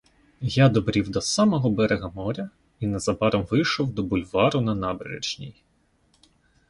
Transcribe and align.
Я 0.49 0.69
добрів 0.69 1.09
до 1.09 1.21
самого 1.21 1.69
берега 1.71 2.11
моря 2.15 2.49
і 2.79 2.87
незабаром 2.87 3.43
вийшов 3.51 3.93
до 3.93 4.03
бульвару 4.03 4.61
на 4.61 4.75
набережній. 4.75 5.53